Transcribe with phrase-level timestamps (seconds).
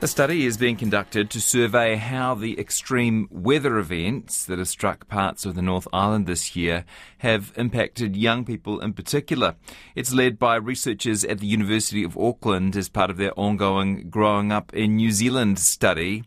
[0.00, 5.08] A study is being conducted to survey how the extreme weather events that have struck
[5.08, 6.84] parts of the North Island this year
[7.18, 9.56] have impacted young people in particular.
[9.96, 14.52] It's led by researchers at the University of Auckland as part of their ongoing Growing
[14.52, 16.22] Up in New Zealand study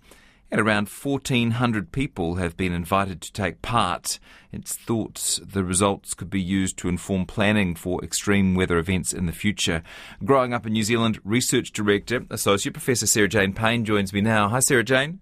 [0.51, 4.19] and around 1,400 people have been invited to take part.
[4.51, 9.27] It's thought the results could be used to inform planning for extreme weather events in
[9.27, 9.81] the future.
[10.25, 14.49] Growing up in New Zealand, Research Director, Associate Professor Sarah Jane Paine joins me now.
[14.49, 15.21] Hi, Sarah Jane.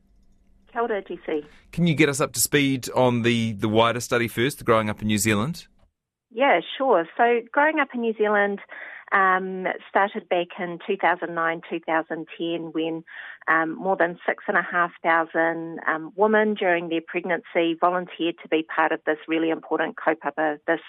[0.71, 1.45] Kia ora, Jesse.
[1.71, 4.89] Can you get us up to speed on the, the wider study first, the Growing
[4.89, 5.67] Up in New Zealand?
[6.31, 7.05] Yeah, sure.
[7.17, 8.59] So, Growing Up in New Zealand
[9.11, 13.03] um, started back in 2009, 2010 when
[13.47, 19.17] um, more than 6,500 um, women during their pregnancy volunteered to be part of this
[19.27, 20.81] really important kaupapa, this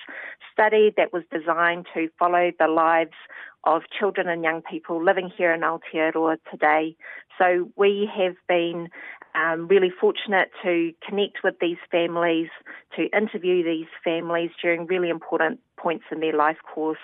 [0.52, 3.16] study that was designed to follow the lives
[3.64, 6.96] of children and young people living here in Aotearoa today.
[7.38, 8.88] So we have been
[9.34, 12.48] um, really fortunate to connect with these families,
[12.96, 16.98] to interview these families during really important points in their life course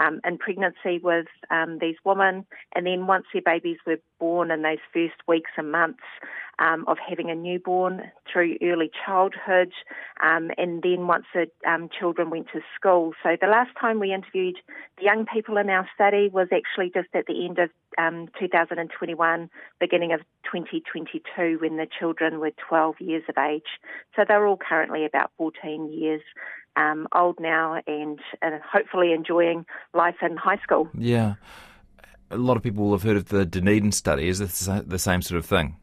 [0.00, 4.62] um, in pregnancy with um, these women, and then once their babies were born in
[4.62, 6.02] those first weeks and months
[6.58, 9.72] um, of having a newborn through early childhood,
[10.22, 13.12] um, and then once the um, children went to school.
[13.22, 14.56] So the last time we interviewed
[14.98, 19.50] the young people in our study was actually just at the end of um, 2021,
[19.80, 23.78] beginning of 2022, when the children were 12 years of age.
[24.14, 26.22] So they're all currently about 14 years
[26.76, 30.88] um, old now and, and hopefully enjoying life in high school.
[30.96, 31.34] Yeah.
[32.30, 34.28] A lot of people will have heard of the Dunedin study.
[34.28, 35.76] Is this the same sort of thing?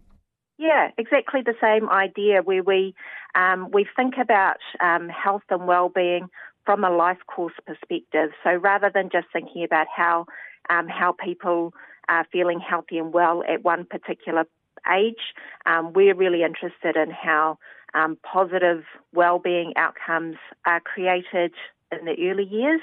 [0.58, 2.94] Yeah, exactly the same idea where we
[3.36, 6.30] um, we think about um, health and well-being
[6.66, 8.32] from a life course perspective.
[8.44, 10.26] So rather than just thinking about how
[10.70, 11.74] um, how people
[12.10, 14.46] are feeling healthy and well at one particular
[14.92, 15.34] age,
[15.66, 17.58] um, we're really interested in how
[17.94, 21.54] um, positive well-being outcomes are created
[21.92, 22.82] in the early years,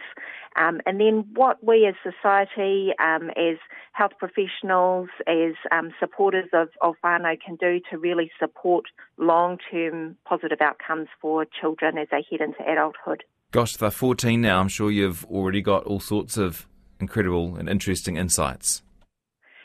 [0.57, 3.57] um, and then what we as society, um, as
[3.93, 8.85] health professionals, as um, supporters of, of whānau can do to really support
[9.17, 13.23] long-term positive outcomes for children as they head into adulthood.
[13.53, 14.59] Gosh, they're 14 now.
[14.61, 16.67] I'm sure you've already got all sorts of
[16.99, 18.83] incredible and interesting insights.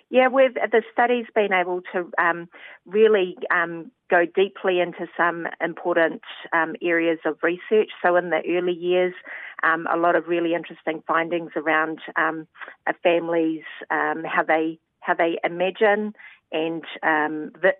[0.09, 2.49] Yeah, we've the study's been able to um,
[2.85, 7.89] really um, go deeply into some important um, areas of research.
[8.03, 9.13] So in the early years,
[9.63, 12.47] um, a lot of really interesting findings around um,
[13.01, 16.13] families, um, how they how they imagine
[16.51, 16.83] and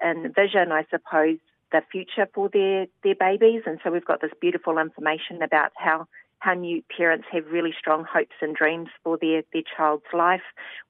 [0.04, 1.38] envision, I suppose,
[1.72, 3.64] the future for their their babies.
[3.66, 6.08] And so we've got this beautiful information about how
[6.42, 10.42] how new parents have really strong hopes and dreams for their, their child's life.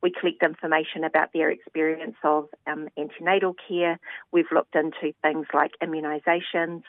[0.01, 3.99] We collect information about their experience of um, antenatal care.
[4.31, 6.83] We've looked into things like immunisations.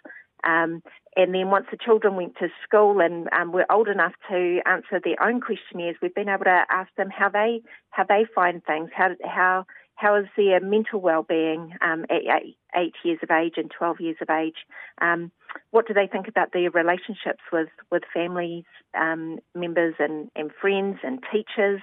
[0.45, 0.83] Um,
[1.17, 5.01] and then once the children went to school and um, were old enough to answer
[5.03, 8.91] their own questionnaires, we've been able to ask them how they how they find things,
[8.95, 13.71] how how how is their mental well-being um, at eight, eight, years of age and
[13.71, 14.57] 12 years of age?
[15.01, 15.31] Um,
[15.71, 18.65] what do they think about their relationships with, with families,
[18.99, 21.81] um, members and, and friends and teachers?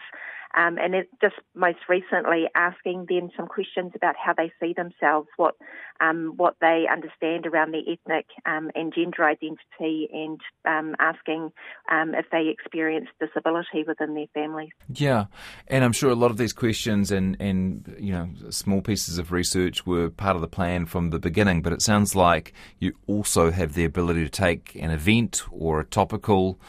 [0.58, 5.28] Um, and it just most recently asking them some questions about how they see themselves,
[5.38, 5.56] what
[6.02, 11.52] um, what they understand around their ethnic um, and gender identity, and um, asking
[11.92, 14.70] um, if they experience disability within their families.
[14.92, 15.26] Yeah,
[15.68, 19.31] and I'm sure a lot of these questions and and you know small pieces of
[19.31, 21.62] research were part of the plan from the beginning.
[21.62, 25.86] But it sounds like you also have the ability to take an event or a
[25.86, 26.60] topical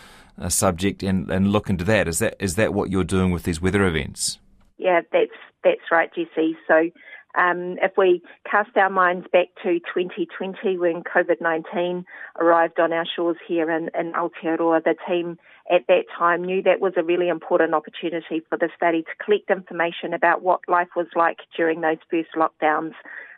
[0.49, 2.09] subject and, and look into that.
[2.09, 4.39] Is that is that what you're doing with these weather events?
[4.79, 5.31] Yeah, that's
[5.63, 6.57] that's right, Jesse.
[6.67, 6.91] So
[7.39, 12.05] um, if we cast our minds back to 2020 when COVID 19
[12.41, 15.39] arrived on our shores here in, in Aotearoa, the team
[15.71, 19.51] at that time knew that was a really important opportunity for the study to collect
[19.51, 22.95] information about what life was like during those first lockdowns.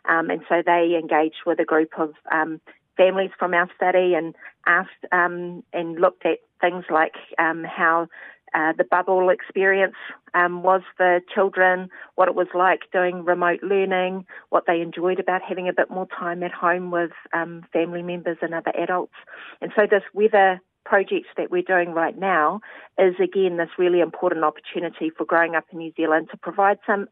[0.09, 2.59] Um, and so they engaged with a group of um,
[2.97, 4.35] families from our study and
[4.65, 8.07] asked um, and looked at things like um, how
[8.53, 9.95] uh, the bubble experience
[10.33, 15.41] um, was for children, what it was like doing remote learning, what they enjoyed about
[15.41, 19.13] having a bit more time at home with um, family members and other adults.
[19.61, 22.61] And so this weather project that we're doing right now
[22.97, 27.07] is again this really important opportunity for growing up in New Zealand to provide some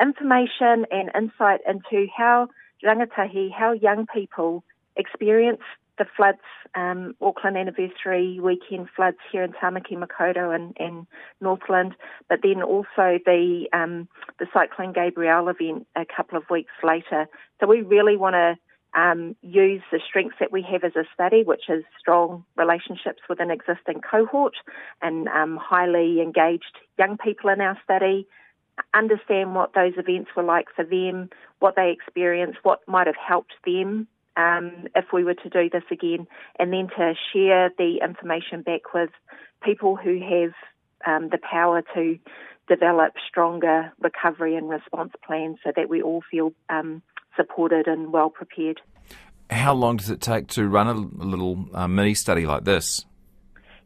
[0.00, 2.48] information and insight into how
[2.84, 4.62] rangatahi, how young people
[4.96, 5.62] experience
[5.98, 6.38] the floods,
[6.74, 11.06] um, Auckland anniversary weekend floods here in Tamaki Makaurau and, and
[11.40, 11.94] Northland,
[12.28, 14.08] but then also the um,
[14.38, 17.26] the Cyclone Gabrielle event a couple of weeks later.
[17.60, 18.56] So we really want to
[19.00, 23.40] um, use the strengths that we have as a study, which is strong relationships with
[23.40, 24.54] an existing cohort
[25.02, 28.26] and um, highly engaged young people in our study,
[28.94, 31.28] understand what those events were like for them,
[31.58, 35.84] what they experienced, what might have helped them um, if we were to do this
[35.90, 36.26] again,
[36.58, 39.10] and then to share the information back with
[39.62, 40.52] people who have
[41.06, 42.18] um, the power to
[42.68, 47.02] develop stronger recovery and response plans so that we all feel um,
[47.36, 48.80] supported and well prepared.
[49.50, 53.04] How long does it take to run a, little uh, mini study like this?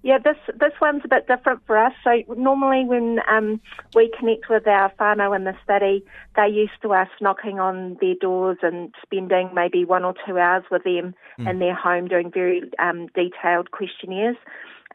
[0.02, 1.92] Yeah, this this one's a bit different for us.
[2.02, 3.60] So normally when um,
[3.94, 6.04] we connect with our whānau in the study,
[6.36, 10.64] they're used to us knocking on their doors and spending maybe one or two hours
[10.70, 11.50] with them mm.
[11.50, 14.36] in their home doing very um, detailed questionnaires.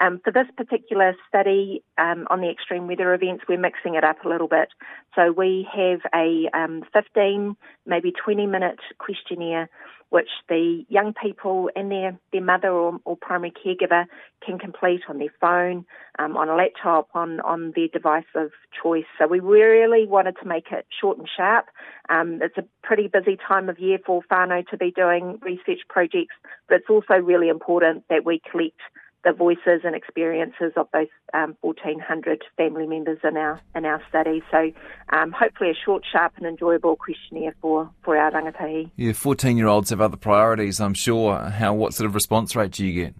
[0.01, 4.25] Um, for this particular study um, on the extreme weather events, we're mixing it up
[4.25, 4.69] a little bit.
[5.15, 7.55] So we have a um, 15,
[7.85, 9.69] maybe 20 minute questionnaire
[10.09, 14.05] which the young people and their, their mother or, or primary caregiver
[14.45, 15.85] can complete on their phone,
[16.19, 19.05] um, on a laptop, on, on their device of choice.
[19.17, 21.65] So we really wanted to make it short and sharp.
[22.09, 26.35] Um, it's a pretty busy time of year for whānau to be doing research projects,
[26.67, 28.79] but it's also really important that we collect
[29.25, 34.41] the voices and experiences of those um, 1,400 family members in our in our study.
[34.51, 34.71] So,
[35.09, 38.91] um, hopefully, a short, sharp, and enjoyable questionnaire for, for our rangatahi.
[38.95, 41.37] Yeah, 14 year olds have other priorities, I'm sure.
[41.49, 43.15] How what sort of response rate do you get?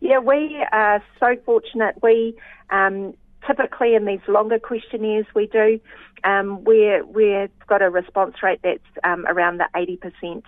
[0.00, 1.96] Yeah, we are so fortunate.
[2.02, 2.34] We
[2.70, 3.14] um,
[3.46, 5.80] typically in these longer questionnaires we do,
[6.24, 10.42] um, we're, we've got a response rate that's um, around the 80%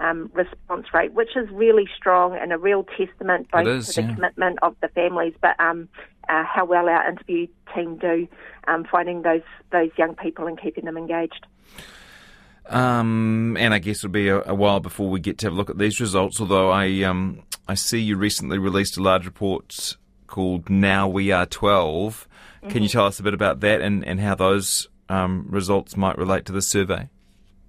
[0.00, 4.08] um, response rate, which is really strong and a real testament both is, to the
[4.08, 4.14] yeah.
[4.14, 5.88] commitment of the families, but um,
[6.28, 8.28] uh, how well our interview team do
[8.66, 9.42] um, finding those
[9.72, 11.46] those young people and keeping them engaged.
[12.66, 15.56] Um, and I guess it'll be a, a, while before we get to have a
[15.56, 16.38] look at these results.
[16.40, 19.96] Although I um, I see you recently released a large report
[20.26, 22.28] called "Now We Are 12."
[22.60, 22.82] Can mm-hmm.
[22.82, 26.44] you tell us a bit about that and, and how those um, results might relate
[26.46, 27.08] to the survey?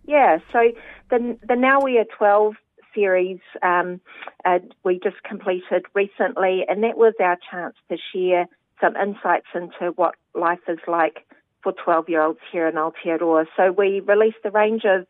[0.09, 0.71] Yeah, so
[1.11, 2.55] the, the Now We Are 12
[2.95, 4.01] series um,
[4.43, 8.47] uh, we just completed recently, and that was our chance to share
[8.81, 11.27] some insights into what life is like
[11.61, 13.45] for 12 year olds here in Aotearoa.
[13.55, 15.05] So we released a range of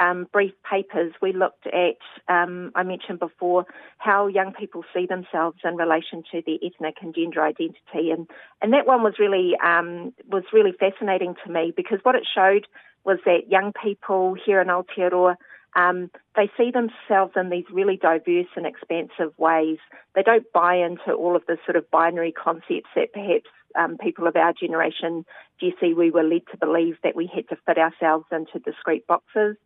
[0.00, 1.12] um, brief papers.
[1.20, 1.98] We looked at,
[2.28, 3.66] um, I mentioned before,
[3.98, 8.26] how young people see themselves in relation to their ethnic and gender identity, and
[8.62, 12.66] and that one was really um, was really fascinating to me because what it showed
[13.04, 15.36] was that young people here in Aotearoa,
[15.76, 19.78] um, they see themselves in these really diverse and expansive ways.
[20.14, 23.46] They don't buy into all of the sort of binary concepts that perhaps
[23.78, 25.24] um, people of our generation,
[25.60, 29.56] Jesse, we were led to believe that we had to fit ourselves into discrete boxes.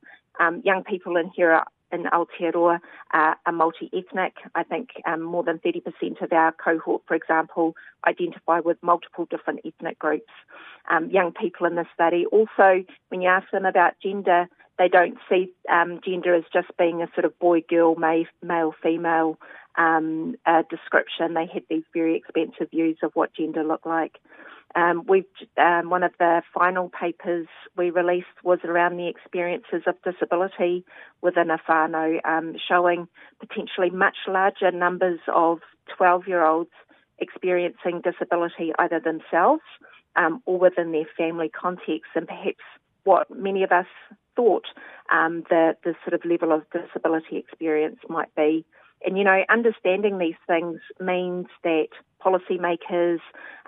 [0.40, 2.80] Um, young people in here in Aotearoa
[3.12, 4.34] uh, are multi-ethnic.
[4.54, 7.74] I think um, more than 30% of our cohort, for example,
[8.06, 10.32] identify with multiple different ethnic groups.
[10.90, 14.48] Um, young people in this study also, when you ask them about gender,
[14.78, 19.38] they don't see um, gender as just being a sort of boy-girl, male-female
[19.76, 21.34] um, uh, description.
[21.34, 24.18] They had these very expansive views of what gender looked like.
[24.76, 25.24] Um, we've
[25.56, 30.84] um, one of the final papers we released was around the experiences of disability
[31.22, 31.58] within a
[32.24, 33.06] um, showing
[33.38, 35.60] potentially much larger numbers of
[35.98, 36.70] 12-year-olds
[37.18, 39.62] experiencing disability either themselves
[40.16, 42.64] um, or within their family context, and perhaps
[43.04, 43.86] what many of us
[44.34, 44.64] thought
[45.12, 48.64] um, the the sort of level of disability experience might be.
[49.04, 51.88] And, you know, understanding these things means that
[52.24, 53.18] policymakers,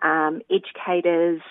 [0.03, 1.43] um, educators,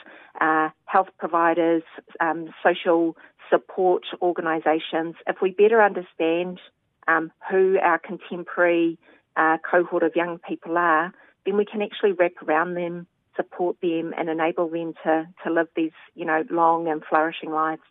[0.41, 1.83] uh, health providers,
[2.19, 3.15] um, social
[3.49, 6.59] support organisations, if we better understand
[7.07, 8.97] um, who our contemporary
[9.35, 11.13] uh, cohort of young people are,
[11.45, 15.67] then we can actually wrap around them, support them, and enable them to, to live
[15.75, 17.83] these, you know, long and flourishing lives.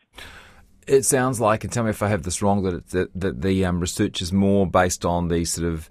[0.86, 3.64] It sounds like, and tell me if I have this wrong, that, that, that the
[3.64, 5.88] um, research is more based on the sort of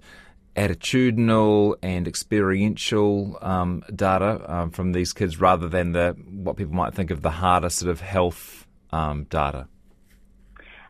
[0.56, 6.94] attitudinal and experiential um, data um, from these kids rather than the what people might
[6.94, 9.66] think of the harder sort of health um, data?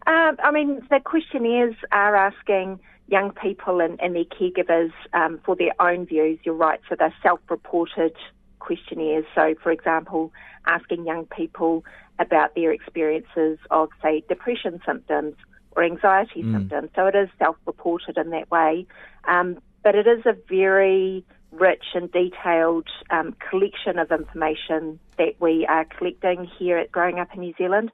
[0.06, 5.56] Uh, I mean, the questionnaires are asking young people and, and their caregivers um, for
[5.56, 6.38] their own views.
[6.44, 8.14] You're right, so they're self-reported
[8.58, 9.24] questionnaires.
[9.34, 10.32] So, for example,
[10.66, 11.84] asking young people
[12.18, 15.34] about their experiences of, say, depression symptoms
[15.76, 16.52] or anxiety mm.
[16.52, 16.90] symptoms.
[16.94, 18.86] So it is self-reported in that way,
[19.26, 25.66] um, but it is a very rich and detailed um, collection of information that we
[25.68, 27.90] are collecting here at Growing Up in New Zealand.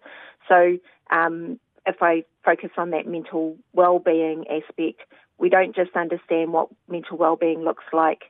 [0.48, 0.78] So
[1.10, 5.00] um, if I focus on that mental well-being aspect,
[5.38, 8.22] we don't just understand what mental well-being looks like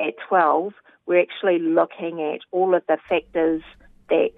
[0.00, 0.72] at 12.
[1.06, 3.62] We're actually looking at all of the factors
[4.08, 4.32] that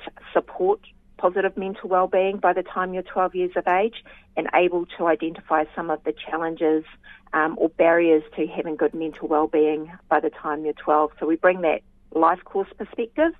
[0.59, 0.81] support
[1.17, 4.05] positive mental well-being by the time you're 12 years of age
[4.37, 6.85] and able to identify some of the challenges
[7.33, 11.11] um, or barriers to having good mental well-being by the time you're 12.
[11.19, 11.81] So we bring that
[12.15, 13.33] life course perspective,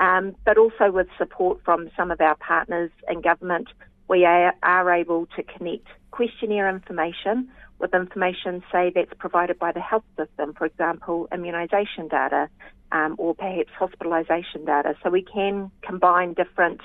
[0.00, 3.68] um, but also with support from some of our partners in government,
[4.08, 7.48] we are, are able to connect questionnaire information
[7.80, 12.48] with information, say, that's provided by the health system, for example, immunisation data
[12.92, 14.94] um, or perhaps hospitalisation data.
[15.02, 16.80] So we can combine different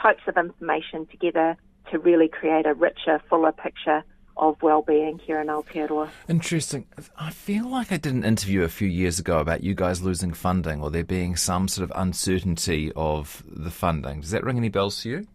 [0.00, 1.56] types of information together
[1.90, 4.02] to really create a richer, fuller picture
[4.36, 6.08] of well-being here in Aotearoa.
[6.28, 6.86] Interesting.
[7.18, 10.32] I feel like I did an interview a few years ago about you guys losing
[10.32, 14.22] funding or there being some sort of uncertainty of the funding.
[14.22, 15.26] Does that ring any bells to you?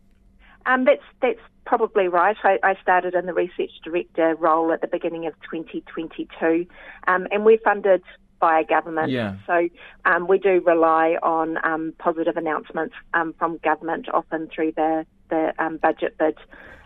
[0.66, 2.38] Um, that's that's probably right.
[2.44, 6.68] I, I, started in the research director role at the beginning of 2022,
[7.08, 8.04] um, and we're funded
[8.40, 9.10] by a government.
[9.10, 9.36] Yeah.
[9.48, 9.70] So
[10.06, 15.54] um, we do rely on um, positive announcements um, from government, often through the the
[15.58, 16.38] um, budget bid,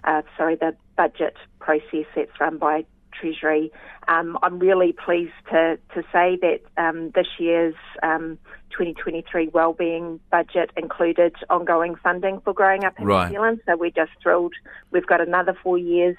[0.06, 2.86] uh, sorry, the budget process that's run by
[3.20, 3.72] Treasury.
[4.08, 8.38] Um, I'm really pleased to, to say that um, this year's um,
[8.72, 13.28] 2023 wellbeing budget included ongoing funding for growing up in right.
[13.28, 13.62] New Zealand.
[13.66, 14.54] So we're just thrilled.
[14.92, 16.18] We've got another four years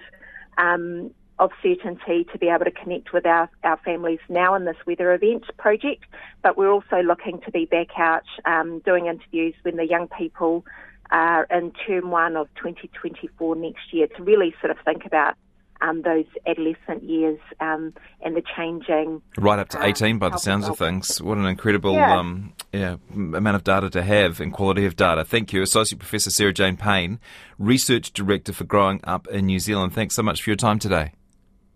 [0.58, 4.76] um, of certainty to be able to connect with our, our families now in this
[4.86, 6.04] weather event project.
[6.42, 10.64] But we're also looking to be back out um, doing interviews when the young people
[11.10, 15.34] are in term one of 2024 next year to really sort of think about
[15.82, 19.22] um, those adolescent years um, and the changing.
[19.38, 21.20] Right up to 18 by the sounds of things.
[21.20, 22.18] What an incredible yeah.
[22.18, 25.24] Um, yeah, amount of data to have and quality of data.
[25.24, 27.18] Thank you, Associate Professor Sarah Jane Paine,
[27.58, 29.94] Research Director for Growing Up in New Zealand.
[29.94, 31.12] Thanks so much for your time today.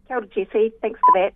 [0.06, 0.72] Kia ora, Jesse.
[0.80, 1.34] Thanks for that.